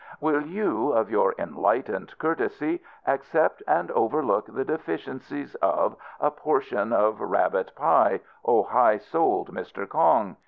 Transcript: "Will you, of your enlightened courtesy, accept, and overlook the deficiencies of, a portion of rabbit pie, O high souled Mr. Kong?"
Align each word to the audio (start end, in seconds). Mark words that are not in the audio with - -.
"Will 0.19 0.41
you, 0.41 0.93
of 0.93 1.11
your 1.11 1.35
enlightened 1.37 2.17
courtesy, 2.17 2.81
accept, 3.05 3.61
and 3.67 3.91
overlook 3.91 4.47
the 4.51 4.65
deficiencies 4.65 5.53
of, 5.61 5.95
a 6.19 6.31
portion 6.31 6.91
of 6.91 7.21
rabbit 7.21 7.71
pie, 7.75 8.21
O 8.43 8.63
high 8.63 8.97
souled 8.97 9.53
Mr. 9.53 9.87
Kong?" 9.87 10.37